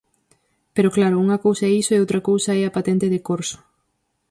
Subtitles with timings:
[0.75, 3.57] Pero claro, unha cousa é iso e outra cousa é a patente de corso.